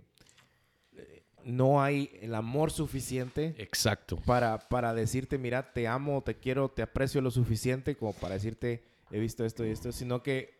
[1.46, 4.16] no hay el amor suficiente Exacto.
[4.26, 8.82] para, para decirte, mira, te amo, te quiero, te aprecio lo suficiente como para decirte,
[9.10, 10.54] he visto esto y esto, sino que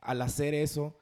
[0.00, 0.96] al hacer eso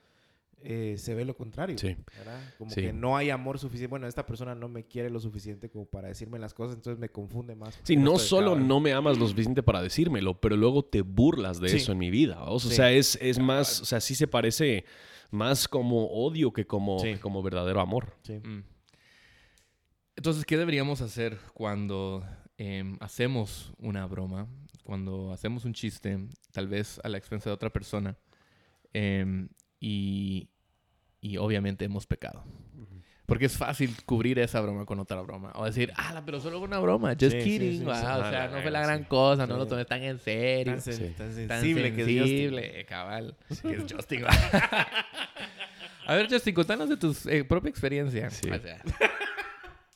[0.65, 1.77] eh, se ve lo contrario.
[1.77, 1.97] Sí.
[2.19, 2.41] ¿verdad?
[2.57, 2.83] Como Sí.
[2.83, 3.89] que no hay amor suficiente.
[3.91, 7.09] Bueno, esta persona no me quiere lo suficiente como para decirme las cosas, entonces me
[7.09, 7.81] confunde más.
[7.83, 11.69] Sí, no solo no me amas lo suficiente para decírmelo, pero luego te burlas de
[11.71, 11.79] Sí.
[11.79, 12.45] eso en mi vida.
[12.45, 12.69] O Sí.
[12.71, 14.85] sea, es, es más, o sea, sí se parece
[15.33, 17.15] más como odio que como, Sí.
[17.15, 18.15] que como verdadero amor.
[18.23, 18.35] Sí.
[18.35, 18.63] Mm.
[20.17, 22.25] Entonces, ¿qué deberíamos hacer cuando
[22.59, 24.47] em, hacemos una broma?
[24.85, 26.19] Cuando hacemos un chiste,
[26.53, 28.17] tal vez a la expensa de otra persona,
[28.93, 29.49] em,
[29.81, 30.49] y,
[31.21, 32.45] y obviamente hemos pecado.
[33.25, 35.53] Porque es fácil cubrir esa broma con otra broma.
[35.55, 37.81] O decir, ah, pero solo fue una broma, just Sí, kidding.
[37.81, 40.73] sí, ah, o sea, no fue la gran cosa, no lo tomes tan en serio.
[40.75, 41.05] Tan, sen- Sí.
[41.17, 42.27] tan Tan sensible, que es Justin.
[42.29, 43.37] sensible, cabal.
[43.63, 44.25] Que es Justin.
[46.07, 48.29] A ver, Justin, contanos de tu eh, propia experiencia.
[48.31, 48.51] Sí.
[48.51, 48.83] O sea,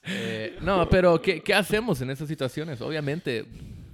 [0.06, 2.80] eh, no, pero ¿qué, qué hacemos en esas situaciones?
[2.80, 3.44] Obviamente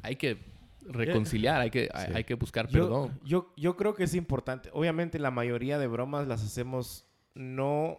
[0.03, 0.39] hay que
[0.87, 2.13] reconciliar, hay que, hay, Sí.
[2.17, 3.19] hay que buscar perdón.
[3.25, 4.69] yo, yo creo que es importante.
[4.73, 7.99] Obviamente la mayoría de bromas las hacemos no,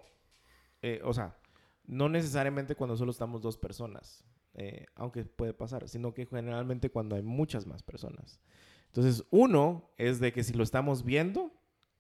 [0.82, 1.36] eh, o sea,
[1.86, 4.23] no necesariamente cuando solo estamos dos personas,
[4.56, 8.39] eh, aunque puede pasar, sino que generalmente cuando hay muchas más personas.
[8.88, 11.52] Entonces, uno es de que si lo estamos viendo,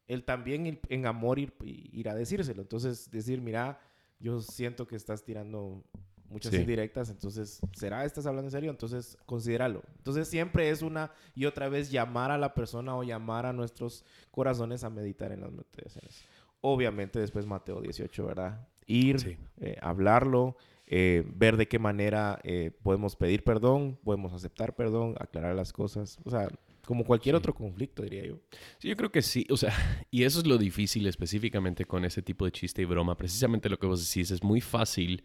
[0.07, 2.61] él también en amor ir, ir a decírselo.
[2.61, 3.79] Entonces, decir, mira,
[4.23, 5.83] yo siento que estás tirando
[6.29, 6.61] muchas Sí.
[6.61, 8.71] indirectas, entonces, ¿será estás hablando en serio?
[8.71, 9.83] Entonces, considéralo.
[9.97, 14.03] Entonces, siempre es una y otra vez llamar a la persona o llamar a nuestros
[14.31, 16.23] corazones a meditar en las motivaciones.
[16.61, 18.67] Obviamente, después Mateo 18, ¿verdad?
[18.87, 19.37] Ir, Sí.
[19.59, 20.55] eh, hablarlo,
[20.87, 26.17] eh, ver de qué manera eh, podemos pedir perdón, podemos aceptar perdón, aclarar las cosas.
[26.25, 26.49] O sea,
[26.85, 27.37] como cualquier Sí.
[27.37, 28.39] otro conflicto, diría yo.
[28.79, 29.45] Sí, yo creo que sí.
[29.49, 29.73] O sea,
[30.11, 33.15] y eso es lo difícil específicamente con ese tipo de chiste y broma.
[33.17, 35.23] Precisamente lo que vos decís, es muy fácil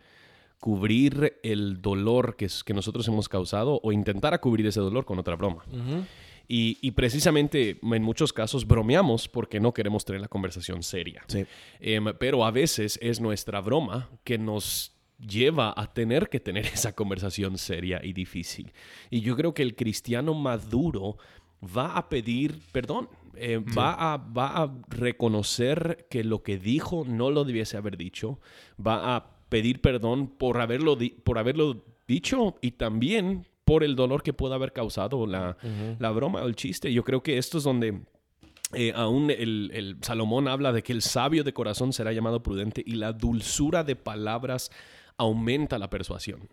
[0.61, 5.19] cubrir el dolor que, que nosotros hemos causado o intentar a cubrir ese dolor con
[5.19, 5.65] otra broma.
[6.49, 11.23] Y, y precisamente en muchos casos bromeamos porque no queremos tener la conversación seria.
[11.29, 11.45] Sí.
[11.79, 16.93] Em, pero a veces es nuestra broma que nos lleva a tener que tener esa
[16.95, 18.73] conversación seria y difícil.
[19.11, 21.19] Y yo creo que el cristiano maduro
[21.63, 27.31] va a pedir perdón, eh, va, a, va a reconocer que lo que dijo no
[27.31, 28.41] lo debiese haber dicho,
[28.85, 34.23] va a pedir perdón por haberlo, di- por haberlo dicho y también por el dolor
[34.23, 35.57] que pueda haber causado la,
[35.99, 36.93] la broma o el chiste.
[36.93, 38.01] Yo creo que esto es donde
[38.73, 42.83] eh, aún el, el Salomón habla de que el sabio de corazón será llamado prudente
[42.87, 44.71] y la dulzura de palabras
[45.19, 46.49] aumenta la persuasión.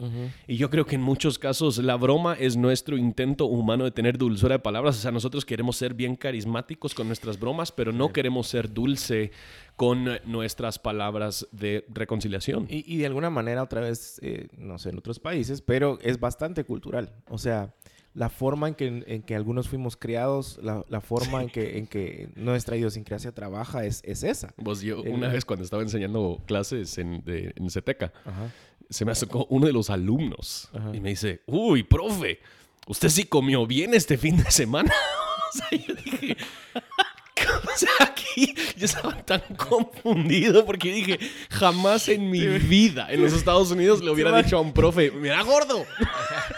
[0.47, 4.17] Y yo creo que en muchos casos la broma es nuestro intento humano de tener
[4.17, 4.97] dulzura de palabras.
[4.97, 9.31] O sea, nosotros queremos ser bien carismáticos con nuestras bromas, pero no queremos ser dulce
[9.75, 12.65] con nuestras palabras de reconciliación.
[12.69, 16.19] Y, y de alguna manera, otra vez, eh, no sé, en otros países, pero es
[16.19, 17.13] bastante cultural.
[17.29, 17.73] O sea,
[18.15, 21.85] la forma en que, en que algunos fuimos criados, la, la forma en, que, en
[21.85, 24.53] que nuestra idiosincrasia trabaja es, es esa.
[24.57, 28.51] Vos, yo El- una vez cuando estaba enseñando clases en, de, en Ceteca, Ajá.
[28.89, 30.95] se me acercó uno de los alumnos Ajá.
[30.95, 32.39] y me dice, uy, profe,
[32.87, 34.93] usted sí comió bien este fin de semana.
[35.53, 36.37] o sea, yo dije,
[37.73, 43.33] o sea, aquí yo estaba tan confundido porque dije, jamás en mi vida en los
[43.33, 45.85] Estados Unidos le hubiera dicho a un profe, mira gordo.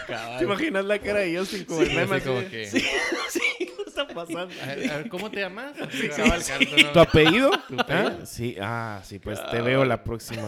[0.37, 2.49] ¿Te imaginas la cara de Justin como el meme Así como así?
[2.49, 2.65] que...
[2.69, 2.79] Sí,
[3.29, 3.41] sí.
[3.57, 4.53] ¿Qué está pasando?
[4.61, 5.73] A ver, a ver, ¿cómo te llamas?
[5.77, 7.51] ¿Tu apellido?
[7.51, 7.51] apellido?
[7.87, 8.25] ¿Ah?
[8.25, 10.47] Sí, ah, sí, pues te veo la próxima.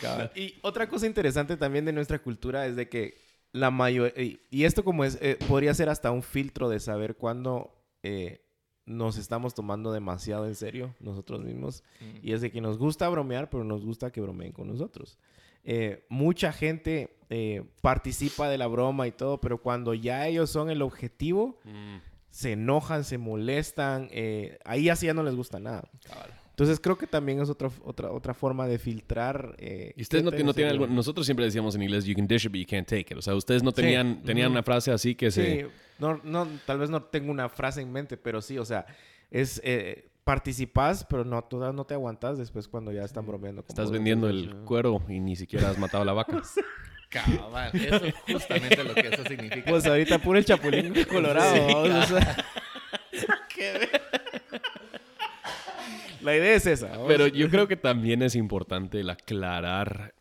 [0.00, 0.30] cabal.
[0.34, 3.18] Y otra cosa interesante también de nuestra cultura es de que
[3.52, 7.16] la mayoría, y, y esto como es, eh, podría ser hasta un filtro de saber
[7.16, 8.42] cuándo eh,
[8.86, 11.82] nos estamos tomando demasiado en serio nosotros mismos.
[12.22, 15.18] Y es de que nos gusta bromear, pero nos gusta que bromeen con nosotros.
[15.64, 20.70] Eh, mucha gente eh, participa de la broma y todo, pero cuando ya ellos son
[20.70, 21.58] el objetivo,
[22.30, 25.90] se enojan, se molestan, eh, ahí así ya no les gusta nada.
[26.04, 26.35] Cabal.
[26.56, 29.54] Entonces creo que también es otra, otra, otra forma de filtrar.
[29.58, 32.46] eh, Y ustedes no, qué tienen algo, nosotros siempre decíamos en inglés, you can dish
[32.46, 33.18] it, but you can't take it.
[33.18, 35.60] O sea, ustedes no tenían, tenían una frase así que se...
[35.60, 35.66] Sí,
[35.98, 38.86] no, no, tal vez no tengo una frase en mente, pero sí, o sea,
[39.30, 43.62] es eh, participás, pero no, todas no te aguantas después cuando ya están bromeando.
[43.68, 46.40] Estás vendiendo el cuero y ni siquiera has matado a la vaca.
[47.10, 47.70] Cabal.
[47.74, 49.70] Eso es justamente lo que eso significa.
[49.70, 51.54] Pues ahorita puro el chapulín colorado.
[51.54, 52.44] Sí, o sea.
[56.26, 56.88] La idea es esa.
[56.88, 57.06] vamos.
[57.08, 60.14] Pero yo creo que también es importante el aclarar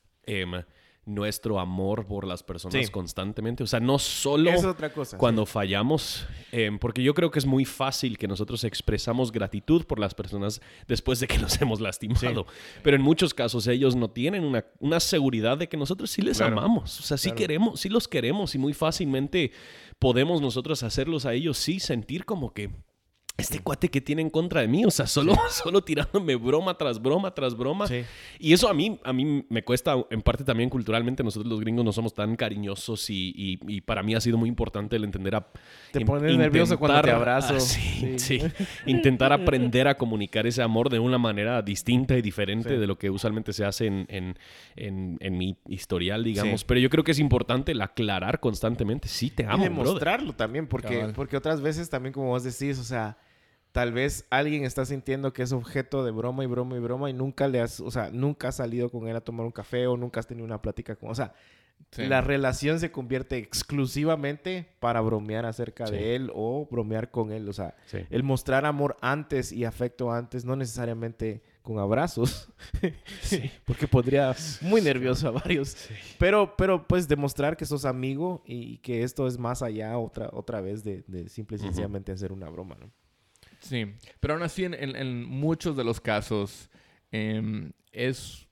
[1.08, 2.92] nuestro amor por las personas Sí.
[2.92, 3.62] constantemente.
[3.64, 5.20] O sea, no solo es otra cosa.
[5.20, 10.00] cuando fallamos, em, porque yo creo que es muy fácil que nosotros expresamos gratitud por
[10.00, 12.48] las personas después de que nos hemos lastimado.
[12.82, 16.38] Pero en muchos casos ellos no tienen una, una seguridad de que nosotros sí les
[16.38, 16.58] Claro.
[16.58, 17.00] amamos.
[17.00, 17.38] O sea, sí Claro.
[17.38, 19.52] queremos, sí los queremos y muy fácilmente
[20.00, 22.72] podemos nosotros hacerlos a ellos sí sentir como que
[23.38, 27.02] este cuate que tiene en contra de mí, o sea, solo, solo tirándome broma tras
[27.02, 27.86] broma tras broma.
[27.88, 28.04] Sí.
[28.40, 31.84] Y eso a mí, a mí me cuesta, en parte también culturalmente, nosotros los gringos
[31.84, 35.36] no somos tan cariñosos y, y- y para mí ha sido muy importante el entender
[35.36, 35.48] a...
[35.92, 37.56] Te in- pones nervioso cuando te intentar- abrazo.
[37.56, 38.40] ah, sí, Sí.
[38.40, 38.42] sí.
[38.86, 42.76] Intentar aprender a comunicar ese amor de una manera distinta y diferente Sí.
[42.78, 44.38] de lo que usualmente se hace en, en-
[44.78, 46.62] en- en mi historial, digamos.
[46.62, 46.66] Sí.
[46.68, 49.74] Pero yo creo que es importante el aclarar constantemente, sí te y amo, brother.
[49.74, 51.14] demostrarlo también, porque, Cabal.
[51.14, 53.18] porque otras veces también, como vos decís, o sea,
[53.76, 57.14] tal vez alguien está sintiendo que es objeto de broma y broma y broma y
[57.14, 59.98] nunca le has, o sea, nunca has salido con él a tomar un café o
[59.98, 61.34] nunca has tenido una plática con, o sea,
[61.92, 62.08] Sí.
[62.08, 65.92] la relación se convierte exclusivamente para bromear acerca Sí.
[65.94, 67.98] de él o bromear con él, o sea, Sí.
[68.10, 72.48] el mostrar amor antes y afecto antes, no necesariamente con abrazos,
[73.66, 75.76] porque podría muy nervioso a varios.
[76.18, 80.62] Pero, pero pues demostrar que sos amigo y que esto es más allá otra, otra
[80.62, 82.90] vez de, de simple y sencillamente hacer una broma, ¿no?
[83.66, 83.86] Sí,
[84.20, 86.70] pero aún así en, en- en muchos de los casos
[87.12, 88.48] em, es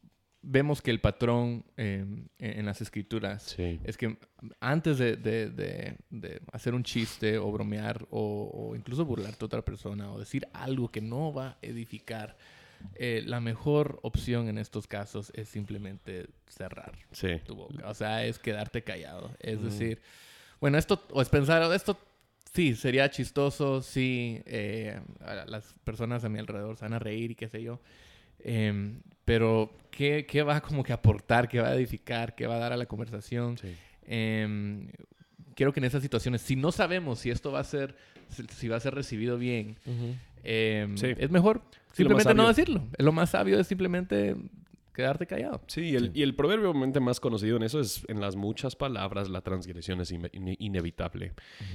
[0.46, 3.80] vemos que el patrón em, en, las escrituras Sí.
[3.86, 4.18] es que
[4.60, 9.46] antes de, de- de- de hacer un chiste o bromear o, o incluso burlarte a
[9.46, 12.36] otra persona o decir algo que no va a edificar,
[12.96, 17.40] eh, la mejor opción en estos casos es simplemente cerrar Sí.
[17.46, 17.88] tu boca.
[17.88, 19.32] O sea, es quedarte callado.
[19.40, 20.02] Es decir,
[20.60, 21.98] bueno, esto, o es pensar, "Oh, esto
[22.54, 25.00] sí, sería chistoso, sí, eh,
[25.48, 27.80] las personas a mi alrededor se van a reír y qué sé yo.
[28.40, 31.48] Em, pero, ¿qué, ¿qué va como que a aportar?
[31.48, 32.36] ¿Qué va a edificar?
[32.36, 33.58] ¿Qué va a dar a la conversación?
[33.58, 33.74] Sí.
[34.06, 34.90] Em,
[35.56, 37.96] quiero que en esas situaciones, si no sabemos si esto va a ser,
[38.50, 39.78] si- va a ser recibido bien,
[40.44, 41.14] em, Sí.
[41.18, 41.62] es mejor
[41.94, 42.88] Sí, simplemente no decirlo.
[42.98, 44.36] Lo más sabio es simplemente
[44.94, 45.62] quedarte callado.
[45.68, 48.76] Sí, y el, y el proverbio obviamente más conocido en eso es en las muchas
[48.76, 51.34] palabras la transgresión es ine- ine- inevitable.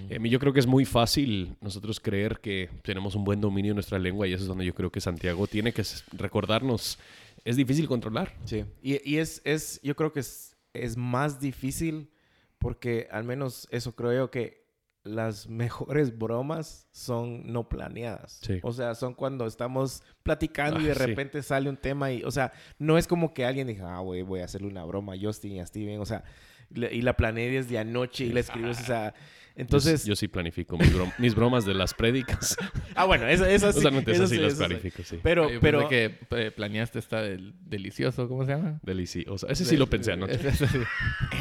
[0.09, 3.75] Eh, yo creo que es muy fácil nosotros creer que tenemos un buen dominio de
[3.75, 6.99] nuestra lengua y eso es donde yo creo que Santiago tiene que recordarnos,
[7.45, 8.35] es difícil controlar.
[8.45, 8.65] Sí.
[8.83, 12.11] Y, y es, es, yo creo que es, es más difícil
[12.59, 14.68] porque al menos eso creo yo que
[15.09, 18.41] las mejores bromas son no planeadas.
[18.43, 18.61] Sí.
[18.63, 21.01] O sea, son cuando estamos platicando y de sí.
[21.01, 24.23] repente sale un tema y, o sea, no es como que alguien diga, ah, güey,
[24.23, 26.01] voy a hacerle una broma a Justin y a Steven.
[26.01, 26.25] O sea,
[26.75, 29.15] y la planeé desde anoche y la escribí, o sea,
[29.57, 30.05] entonces...
[30.05, 32.57] Yo, yo sí planifico mis, brom- mis bromas de las prédicas.
[32.95, 33.79] Ah, bueno, eso, eso sí.
[33.79, 35.21] Usualmente eso esas sí sí, las planifico, sí.
[35.23, 35.89] Pero, Yo pero...
[35.89, 38.81] que eh, planeaste esta del delicioso, ¿cómo se llama?
[38.83, 39.47] Delicioso.
[39.49, 40.35] Ese sí lo pensé anoche.
[40.35, 40.79] Ese, ese sí.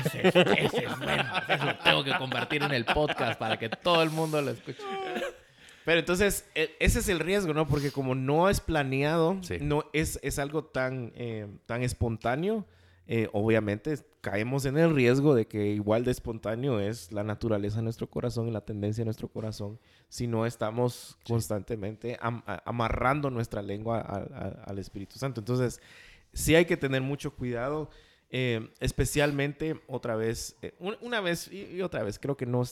[0.05, 1.23] Ese es, ese es bueno.
[1.49, 4.77] Ese lo tengo que compartir en el podcast para que todo el mundo lo escuche.
[5.83, 7.67] Pero entonces, e- ese es el riesgo, ¿no?
[7.67, 9.57] Porque como no es planeado, Sí.
[9.59, 12.65] no es, es algo tan, eh, tan espontáneo,
[13.07, 17.83] eh, obviamente caemos en el riesgo de que igual de espontáneo es la naturaleza de
[17.83, 23.61] nuestro corazón y la tendencia de nuestro corazón si no estamos constantemente am- amarrando nuestra
[23.61, 25.39] lengua a- a- al Espíritu Santo.
[25.41, 25.79] Entonces,
[26.33, 27.89] sí hay que tener mucho cuidado,
[28.29, 32.63] eh, especialmente otra vez, eh, un- una vez y, y otra vez, creo que no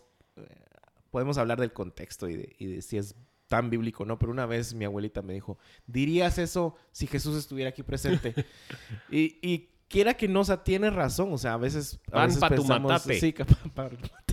[1.12, 3.16] podemos hablar del contexto y de, y de si es
[3.48, 7.38] tan bíblico o no, pero una vez mi abuelita me dijo, ¿dirías eso si Jesús
[7.38, 8.34] estuviera aquí presente?
[9.10, 12.28] y, y quiera que no, o sea, tiene razón, o sea, a veces, a Pan
[12.28, 13.20] veces pa' tu matate.
[13.20, 13.32] sí,
[13.74, 14.24] pan pa'.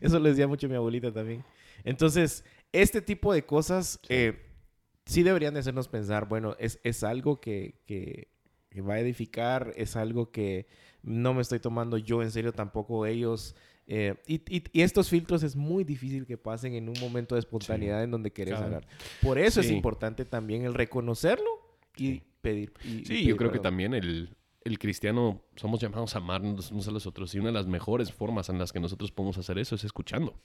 [0.00, 1.44] Eso le decía mucho mi abuelita también.
[1.84, 4.40] Entonces, este tipo de cosas eh,
[5.06, 8.28] sí deberían de hacernos pensar, bueno, es, es algo que, que,
[8.70, 10.66] que va a edificar, es algo que
[11.02, 13.54] no me estoy tomando yo en serio, tampoco ellos.
[13.86, 17.38] eh, y, y- y estos filtros es muy difícil que pasen en un momento de
[17.40, 18.66] espontaneidad en donde querés Claro.
[18.66, 18.86] hablar.
[19.22, 19.74] Por eso es Sí.
[19.74, 21.48] importante también el reconocerlo
[21.96, 22.72] y pedir.
[22.84, 23.70] y- y Sí, pedir yo creo que perdón.
[23.72, 27.54] también el, el cristiano somos llamados a amarnos unos a los otros y una de
[27.54, 30.38] las mejores formas en las que nosotros podemos hacer eso es escuchando.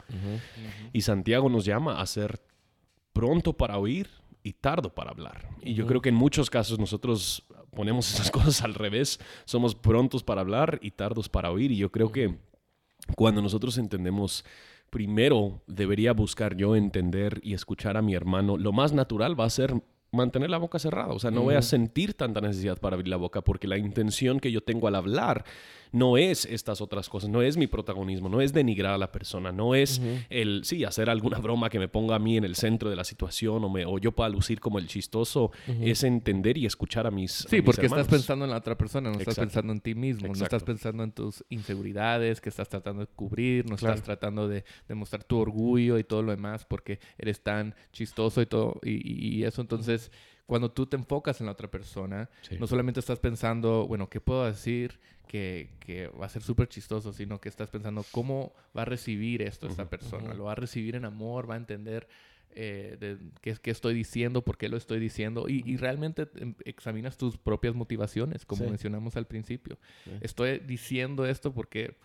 [0.93, 2.41] Y Santiago nos llama a ser
[3.11, 4.07] pronto para oír
[4.43, 5.49] y tardo para hablar.
[5.61, 5.89] Y yo Ujú.
[5.89, 7.43] creo que en muchos casos nosotros
[7.75, 9.19] ponemos esas cosas al revés.
[9.45, 11.71] Somos prontos para hablar y tardos para oír.
[11.71, 12.37] Y yo creo que
[13.15, 14.45] cuando nosotros entendemos,
[14.89, 19.49] primero debería buscar yo entender y escuchar a mi hermano, lo más natural va a
[19.49, 19.73] ser
[20.13, 21.13] mantener la boca cerrada.
[21.13, 24.39] O sea, no voy a sentir tanta necesidad para abrir la boca porque la intención
[24.39, 25.43] que yo tengo al hablar
[25.93, 29.51] no es estas otras cosas, no es mi protagonismo, no es denigrar a la persona,
[29.53, 32.89] no es el, sí, hacer alguna broma que me ponga a mí en el centro
[32.89, 36.65] de la situación o, me, o yo pueda lucir como el chistoso, es entender y
[36.65, 38.07] escuchar a mis a Sí, mis porque hermanos.
[38.07, 41.03] estás pensando en la otra persona, no estás pensando en ti mismo, no estás pensando
[41.03, 43.93] en tus inseguridades que estás tratando de cubrir, no Claro.
[43.95, 48.45] estás tratando de demostrar tu orgullo y todo lo demás porque eres tan chistoso y
[48.45, 49.61] todo y, y- y eso.
[49.61, 50.11] Entonces
[50.45, 52.57] cuando tú te enfocas en la otra persona, Sí.
[52.59, 57.13] no solamente estás pensando, bueno, ¿qué puedo decir que, que va a ser súper chistoso?
[57.13, 60.33] Sino que estás pensando, ¿cómo va a recibir esto esta persona?
[60.33, 61.49] ¿Lo va a recibir en amor?
[61.49, 62.07] ¿Va a entender
[62.55, 64.43] eh, de qué, qué estoy diciendo?
[64.43, 65.45] ¿Por qué lo estoy diciendo?
[65.47, 68.69] Y, y realmente em, examinas tus propias motivaciones, como Sí.
[68.69, 69.79] mencionamos al principio.
[70.03, 70.11] Sí.
[70.21, 71.95] Estoy diciendo esto porque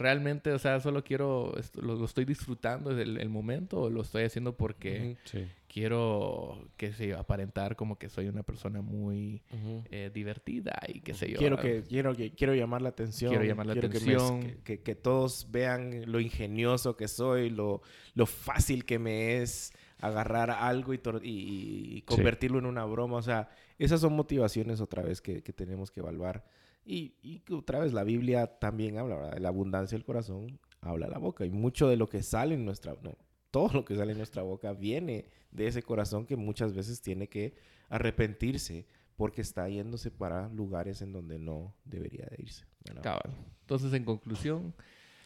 [0.00, 4.24] realmente, o sea, solo quiero, lo, lo estoy disfrutando del el momento o lo estoy
[4.24, 5.46] haciendo porque Sí.
[5.68, 9.42] quiero, qué sé yo, aparentar como que soy una persona muy
[9.90, 11.38] eh, divertida y qué sé yo.
[11.38, 13.30] Quiero que quiero que quiero llamar la atención.
[13.30, 14.40] Quiero llamar la atención.
[14.40, 17.82] Que, que- que todos vean lo ingenioso que soy, lo,
[18.14, 23.16] lo fácil que me es agarrar algo y, tor- y- y convertirlo en una broma.
[23.18, 26.44] O sea, esas son motivaciones otra vez que, que tenemos que evaluar.
[26.84, 29.32] Y, y que otra vez la Biblia también habla, ¿verdad?
[29.34, 31.44] De la abundancia del corazón habla la boca.
[31.44, 32.96] Y mucho de lo que sale en nuestra...
[33.02, 33.16] No,
[33.50, 37.28] todo lo que sale en nuestra boca viene de ese corazón que muchas veces tiene
[37.28, 37.54] que
[37.88, 42.64] arrepentirse porque está yéndose para lugares en donde no debería de irse.
[42.86, 43.02] ¿verdad?
[43.02, 43.36] Cabal.
[43.60, 44.74] Entonces, en conclusión,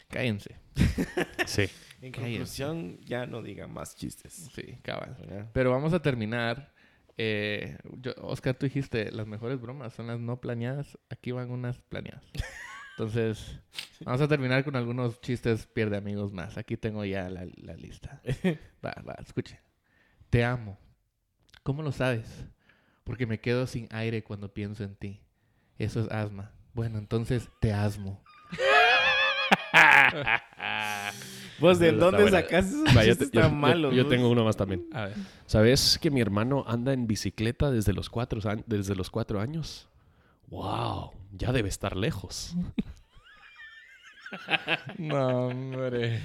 [0.08, 0.56] cállense.
[1.46, 1.62] Sí.
[2.00, 2.32] En Cállense.
[2.38, 4.50] conclusión, ya no digan más chistes.
[4.54, 5.16] Sí, cabal.
[5.20, 5.50] ¿verdad?
[5.52, 6.73] Pero vamos a terminar.
[7.16, 10.98] Eh, yo- Oscar, tú dijiste, las mejores bromas son las no planeadas.
[11.10, 12.24] Aquí van unas planeadas.
[12.96, 13.58] Entonces,
[14.04, 16.56] vamos a terminar con algunos chistes pierde amigos más.
[16.58, 18.20] Aquí tengo ya la, la lista.
[18.84, 19.60] Va, va, escuche.
[20.30, 20.78] Te amo.
[21.64, 22.46] ¿Cómo lo sabes?
[23.04, 25.20] Porque me quedo sin aire cuando pienso en ti.
[25.78, 26.52] Eso es asma.
[26.72, 28.22] Bueno, entonces te asmo.
[31.60, 32.40] ¿Vos de Está dónde buena.
[32.42, 33.94] sacaste esos Va, yo, chistes te- yo- malos?
[33.94, 34.86] yo tengo uno más también.
[34.92, 35.14] A ver.
[35.46, 39.88] ¿Sabes que mi hermano anda en bicicleta desde los cuatro, desde los cuatro años?
[40.48, 41.12] ¡Wow!
[41.32, 42.54] Ya debe estar lejos.
[44.98, 46.20] No, hombre.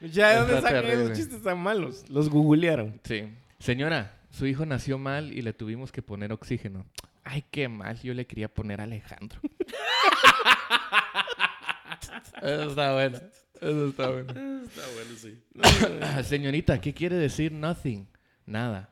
[0.00, 2.04] Ya, ¿de dónde sacan esos chistes tan malos?
[2.08, 3.00] Los googlearon.
[3.04, 3.28] Sí.
[3.60, 6.84] Señora, su hijo nació mal y le tuvimos que poner oxígeno.
[7.22, 8.00] Ay, qué mal.
[8.02, 9.38] Yo le quería poner Alejandro.
[12.42, 13.18] Eso está bueno.
[13.62, 14.30] Eso está bueno.
[14.64, 16.24] Está bueno, sí.
[16.28, 18.06] Señorita, ¿qué quiere decir nothing?
[18.46, 18.90] Nada.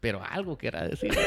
[0.00, 1.10] Pero algo querrá decir.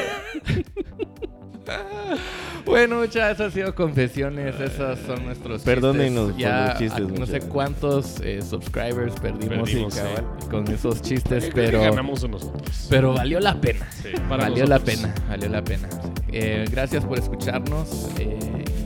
[2.64, 4.58] Bueno, muchachos, esas han sido confesiones.
[4.58, 6.32] Esas son nuestros Perdónenos chistes.
[6.32, 10.48] por Ya los chistes, no sé cuántos eh, subscribers perdimos, Perdimos, y- sí.
[10.50, 12.86] con esos chistes, pero, ganamos nosotros.
[12.90, 13.86] pero valió la pena.
[13.92, 15.88] Sí, para valió la pena, valió la pena.
[16.32, 18.08] Eh, gracias por escucharnos.
[18.18, 18.38] eh,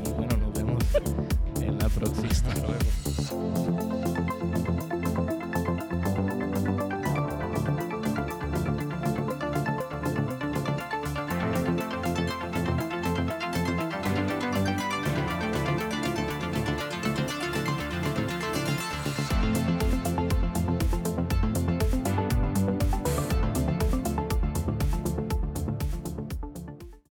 [0.05, 0.85] y bueno, nos vemos
[1.63, 2.29] en la próxima.
[2.29, 3.74] Hasta luego.